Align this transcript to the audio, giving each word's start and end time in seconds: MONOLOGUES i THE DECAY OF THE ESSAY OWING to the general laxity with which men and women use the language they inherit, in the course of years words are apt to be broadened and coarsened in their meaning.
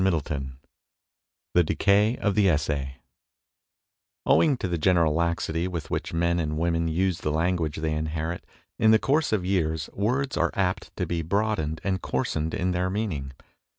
MONOLOGUES 0.03 0.29
i 0.31 0.43
THE 1.53 1.63
DECAY 1.63 2.17
OF 2.17 2.33
THE 2.33 2.49
ESSAY 2.49 2.95
OWING 4.25 4.57
to 4.57 4.67
the 4.67 4.79
general 4.79 5.13
laxity 5.13 5.67
with 5.67 5.91
which 5.91 6.11
men 6.11 6.39
and 6.39 6.57
women 6.57 6.87
use 6.87 7.19
the 7.19 7.29
language 7.29 7.75
they 7.77 7.93
inherit, 7.93 8.43
in 8.79 8.89
the 8.89 8.97
course 8.97 9.31
of 9.31 9.45
years 9.45 9.91
words 9.93 10.37
are 10.37 10.49
apt 10.55 10.89
to 10.97 11.05
be 11.05 11.21
broadened 11.21 11.81
and 11.83 12.01
coarsened 12.01 12.55
in 12.55 12.71
their 12.71 12.89
meaning. 12.89 13.33